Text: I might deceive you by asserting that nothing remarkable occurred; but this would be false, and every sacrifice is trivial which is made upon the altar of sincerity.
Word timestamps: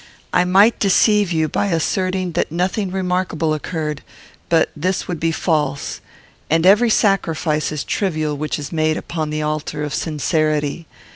I 0.33 0.45
might 0.45 0.79
deceive 0.79 1.31
you 1.31 1.47
by 1.47 1.67
asserting 1.67 2.31
that 2.31 2.51
nothing 2.51 2.89
remarkable 2.89 3.53
occurred; 3.53 4.01
but 4.49 4.71
this 4.75 5.07
would 5.07 5.19
be 5.19 5.31
false, 5.31 6.01
and 6.49 6.65
every 6.65 6.89
sacrifice 6.89 7.71
is 7.71 7.83
trivial 7.83 8.35
which 8.35 8.57
is 8.57 8.71
made 8.71 8.97
upon 8.97 9.29
the 9.29 9.43
altar 9.43 9.83
of 9.83 9.93
sincerity. 9.93 10.87